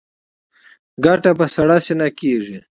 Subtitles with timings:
[1.05, 2.57] ګټه په سړه سینه کېږي.